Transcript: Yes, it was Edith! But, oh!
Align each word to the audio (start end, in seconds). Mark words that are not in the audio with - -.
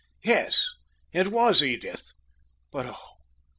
Yes, 0.23 0.67
it 1.13 1.27
was 1.27 1.61
Edith! 1.61 2.11
But, 2.71 2.87
oh! 2.87 3.17